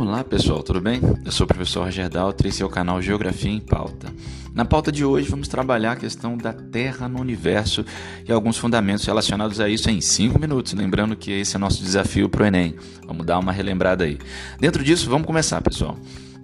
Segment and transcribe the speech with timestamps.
[0.00, 1.00] Olá pessoal, tudo bem?
[1.24, 4.14] Eu sou o professor Roger Daltri e esse é o canal Geografia em Pauta.
[4.54, 7.84] Na pauta de hoje vamos trabalhar a questão da Terra no universo
[8.24, 12.28] e alguns fundamentos relacionados a isso em 5 minutos, lembrando que esse é nosso desafio
[12.28, 12.76] para o Enem.
[13.08, 14.18] Vamos dar uma relembrada aí.
[14.60, 15.98] Dentro disso, vamos começar pessoal.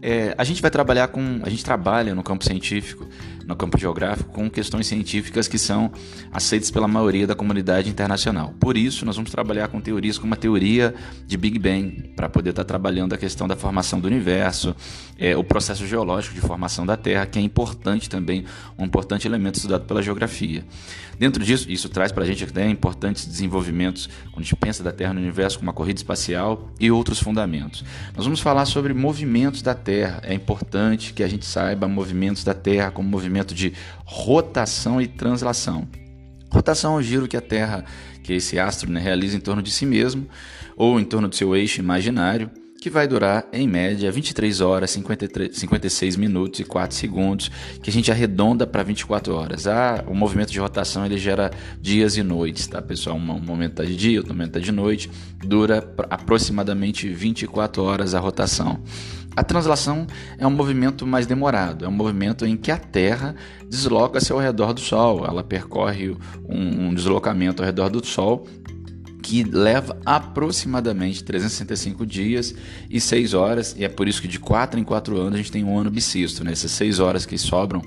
[0.06, 1.40] É, a gente vai trabalhar com.
[1.44, 3.08] A gente trabalha no campo científico,
[3.46, 5.90] no campo geográfico, com questões científicas que são
[6.30, 8.52] aceitas pela maioria da comunidade internacional.
[8.60, 10.94] Por isso, nós vamos trabalhar com teorias como a teoria
[11.26, 14.76] de Big Bang, para poder estar trabalhando a questão da formação do universo,
[15.18, 18.44] é, o processo geológico de formação da Terra, que é importante também,
[18.78, 20.66] um importante elemento estudado pela geografia.
[21.18, 24.92] Dentro disso, isso traz para a gente até importantes desenvolvimentos quando a gente pensa da
[24.92, 27.84] Terra no universo, como a corrida espacial e outros fundamentos.
[28.14, 30.20] Nós vamos falar sobre movimentos da Terra Terra.
[30.24, 33.72] É importante que a gente saiba movimentos da Terra como movimento de
[34.04, 35.86] rotação e translação.
[36.50, 37.84] Rotação é o giro que a Terra,
[38.24, 40.26] que esse astro né, realiza em torno de si mesmo
[40.76, 42.50] ou em torno do seu eixo imaginário
[42.84, 47.50] que vai durar, em média, 23 horas, 53, 56 minutos e 4 segundos,
[47.82, 49.66] que a gente arredonda para 24 horas.
[49.66, 53.16] Ah, o movimento de rotação ele gera dias e noites, tá, pessoal?
[53.16, 55.10] Um momento está de dia, outro momento está de noite,
[55.42, 55.78] dura
[56.10, 58.78] aproximadamente 24 horas a rotação.
[59.34, 63.34] A translação é um movimento mais demorado, é um movimento em que a Terra
[63.66, 66.10] desloca-se ao redor do Sol, ela percorre
[66.46, 68.46] um, um deslocamento ao redor do Sol
[69.24, 72.54] que leva aproximadamente 365 dias
[72.90, 75.50] e 6 horas, e é por isso que de 4 em 4 anos a gente
[75.50, 76.52] tem um ano bissexto, né?
[76.52, 77.80] Essas 6 horas que sobram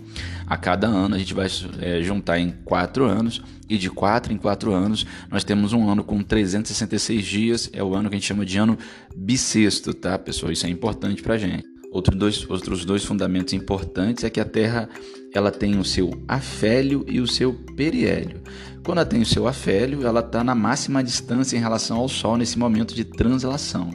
[0.47, 1.47] a cada ano a gente vai
[1.79, 6.03] é, juntar em 4 anos, e de 4 em 4 anos nós temos um ano
[6.03, 8.75] com 366 dias, é o ano que a gente chama de ano
[9.15, 10.51] bissexto, tá, pessoal?
[10.51, 11.76] Isso é importante pra gente.
[11.97, 14.87] Outro dois, outros dois fundamentos importantes é que a Terra
[15.33, 18.39] ela tem o seu afélio e o seu periélio.
[18.83, 22.37] Quando ela tem o seu afélio, ela está na máxima distância em relação ao Sol
[22.37, 23.89] nesse momento de translação.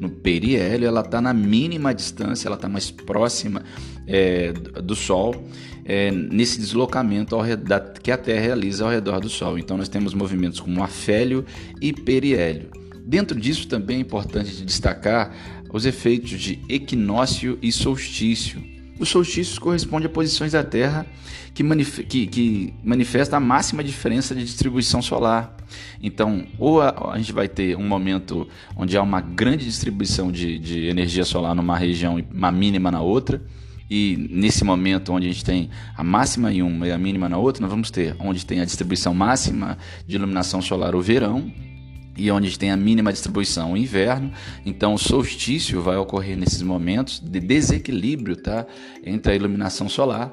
[0.00, 3.62] No periélio, ela está na mínima distância, ela está mais próxima
[4.04, 5.46] é, do Sol,
[5.84, 9.60] é, nesse deslocamento redor, que a Terra realiza ao redor do Sol.
[9.60, 11.44] Então, nós temos movimentos como afélio
[11.80, 12.83] e periélio.
[13.04, 15.34] Dentro disso, também é importante destacar
[15.70, 18.62] os efeitos de equinócio e solstício.
[18.98, 21.04] Os solstícios correspondem a posições da Terra
[21.52, 25.54] que, manif que, que manifesta a máxima diferença de distribuição solar.
[26.02, 30.58] Então, ou a, a, gente vai ter um momento onde há uma grande distribuição de,
[30.58, 33.42] de energia solar numa região e uma mínima na outra,
[33.90, 37.36] e nesse momento onde a gente tem a máxima em uma e a mínima na
[37.36, 39.76] outra, nós vamos ter onde tem a distribuição máxima
[40.06, 41.52] de iluminação solar o verão
[42.16, 44.32] e onde tem a mínima distribuição inverno.
[44.64, 48.66] Então, o solstício vai ocorrer nesses momentos de desequilíbrio tá?
[49.04, 50.30] entre a iluminação solar.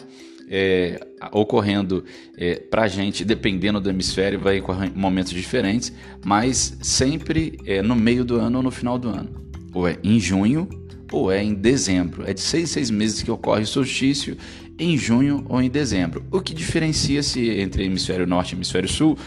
[0.54, 1.00] É,
[1.32, 2.04] ocorrendo
[2.38, 5.94] é, para a gente, dependendo do hemisfério, vai ocorrer momentos diferentes,
[6.26, 9.30] mas sempre é, no meio do ano ou no final do ano.
[9.74, 10.68] Ou é em junho
[11.10, 12.30] ou é em dezembro.
[12.30, 14.38] É de seis seis meses que ocorre o solstício,
[14.78, 16.26] em junho ou em dezembro.
[16.32, 19.18] O que diferencia-se entre hemisfério norte e hemisfério sul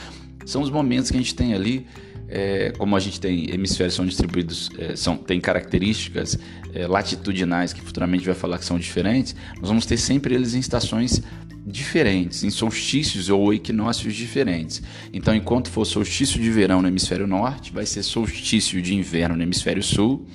[0.44, 1.86] são os momentos que a gente tem ali
[2.28, 6.38] é, como a gente tem hemisférios são distribuídos, é, são, tem características
[6.72, 10.58] é, latitudinais que futuramente vai falar que são diferentes, nós vamos ter sempre eles em
[10.58, 11.22] estações
[11.66, 14.82] diferentes, em solstícios ou equinócios diferentes.
[15.12, 19.42] Então, enquanto for solstício de verão no hemisfério norte, vai ser solstício de inverno no
[19.42, 20.26] hemisfério sul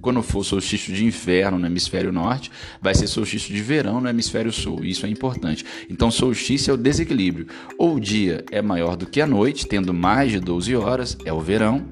[0.00, 2.50] quando for solstício de inverno no hemisfério norte,
[2.80, 4.84] vai ser solstício de verão no hemisfério sul.
[4.84, 5.64] Isso é importante.
[5.90, 7.46] Então, solstício é o desequilíbrio.
[7.76, 11.32] Ou o dia é maior do que a noite, tendo mais de 12 horas, é
[11.32, 11.86] o verão.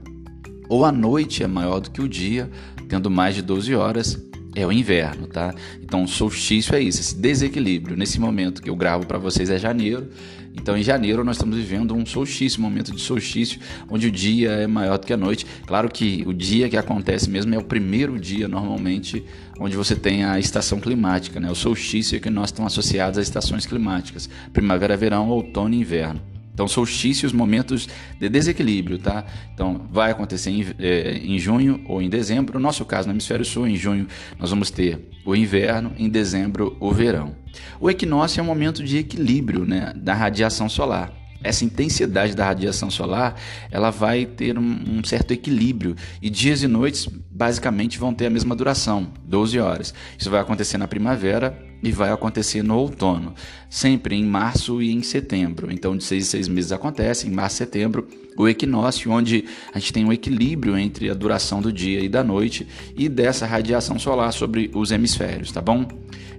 [0.69, 2.51] Ou a noite é maior do que o dia,
[2.89, 4.19] tendo mais de 12 horas,
[4.57, 5.55] é o inverno, tá?
[5.83, 7.95] Então, solstício é isso, esse desequilíbrio.
[7.95, 10.09] Nesse momento que eu gravo para vocês é janeiro.
[10.55, 14.53] Então, em janeiro nós estamos vivendo um solstício, um momento de solstício, onde o dia
[14.53, 15.45] é maior do que a noite.
[15.67, 19.23] Claro que o dia que acontece mesmo é o primeiro dia normalmente
[19.61, 21.51] onde você tem a estação climática, né?
[21.51, 26.36] O solstício é que nós estamos associados às estações climáticas: primavera, verão, outono e inverno.
[26.57, 27.87] Então, solstícios, momentos
[28.19, 29.27] de desequilíbrio, tá?
[29.53, 32.55] Então, vai acontecer em, é, em, junho ou em dezembro.
[32.55, 34.07] No nosso caso, no hemisfério sul, em junho,
[34.39, 37.37] nós vamos ter o inverno, em dezembro, o verão.
[37.79, 41.13] O equinócio é um momento de equilíbrio né, da radiação solar
[41.45, 43.37] essa intensidade da radiação solar
[43.71, 48.31] ela vai ter um, um, certo equilíbrio e dias e noites basicamente vão ter a
[48.31, 49.95] mesma duração, 12 horas.
[50.19, 53.35] Isso vai acontecer na primavera e vai acontecer no outono,
[53.69, 55.73] sempre em março e em setembro.
[55.73, 59.79] Então, de seis em seis meses acontece, em março e setembro, o equinócio, onde a
[59.79, 63.99] gente tem um equilíbrio entre a duração do dia e da noite e dessa radiação
[63.99, 65.87] solar sobre os hemisférios, tá bom?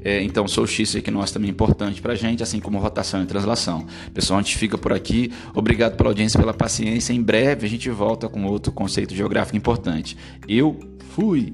[0.04, 3.26] É, então, solstício e equinócio também é importante para a gente, assim como rotação e
[3.26, 3.86] translação.
[4.14, 5.32] Pessoal, a gente fica por aqui.
[5.54, 7.14] Obrigado pela audiência, pela paciência.
[7.14, 10.16] Em breve a gente volta com outro conceito geográfico importante.
[10.48, 10.80] Eu
[11.10, 11.54] fui!